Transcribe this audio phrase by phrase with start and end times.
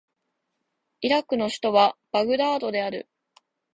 [1.01, 3.07] イラクの首都はバグダードである